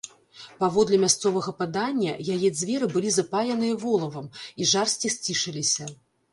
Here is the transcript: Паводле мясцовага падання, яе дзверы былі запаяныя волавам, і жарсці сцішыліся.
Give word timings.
Паводле 0.61 0.97
мясцовага 1.03 1.53
падання, 1.59 2.15
яе 2.37 2.49
дзверы 2.57 2.89
былі 2.95 3.13
запаяныя 3.19 3.73
волавам, 3.87 4.33
і 4.59 4.71
жарсці 4.75 5.07
сцішыліся. 5.21 5.85